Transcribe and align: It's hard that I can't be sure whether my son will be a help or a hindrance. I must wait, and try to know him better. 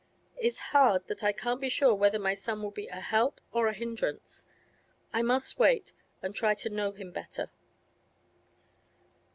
It's 0.35 0.57
hard 0.73 1.05
that 1.09 1.23
I 1.23 1.31
can't 1.31 1.61
be 1.61 1.69
sure 1.69 1.93
whether 1.93 2.17
my 2.17 2.33
son 2.33 2.63
will 2.63 2.71
be 2.71 2.87
a 2.87 2.99
help 2.99 3.39
or 3.51 3.67
a 3.67 3.73
hindrance. 3.75 4.47
I 5.13 5.21
must 5.21 5.59
wait, 5.59 5.93
and 6.23 6.33
try 6.33 6.55
to 6.55 6.71
know 6.71 6.91
him 6.91 7.11
better. 7.11 7.51